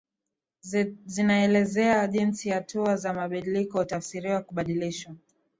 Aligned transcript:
zinaelezea 1.05 2.07
jinsi 2.07 2.49
hatua 2.49 2.95
za 2.95 3.13
mabadiliko 3.13 3.79
hutafsiriwa 3.79 4.41
kubadilishwa 4.41 5.15